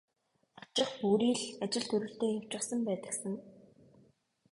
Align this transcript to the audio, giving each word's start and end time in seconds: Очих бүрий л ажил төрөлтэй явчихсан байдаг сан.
Очих 0.61 0.89
бүрий 1.01 1.33
л 1.35 1.43
ажил 1.63 1.85
төрөлтэй 1.91 2.31
явчихсан 2.39 2.79
байдаг 2.87 3.11
сан. 3.19 3.33